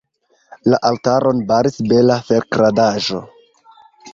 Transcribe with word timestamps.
La 0.73 0.79
altaron 0.91 1.43
baris 1.51 1.77
bela 1.91 2.17
ferkradaĵo. 2.31 3.21